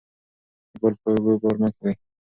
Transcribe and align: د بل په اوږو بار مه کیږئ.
د 0.69 0.71
بل 0.81 0.93
په 1.01 1.07
اوږو 1.11 1.33
بار 1.41 1.55
مه 1.61 1.69
کیږئ. 1.75 1.93